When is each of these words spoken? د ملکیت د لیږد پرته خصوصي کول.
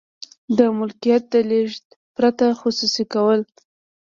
د 0.57 0.59
ملکیت 0.77 1.23
د 1.33 1.35
لیږد 1.49 1.85
پرته 2.15 2.45
خصوصي 2.61 3.03
کول. 3.13 3.41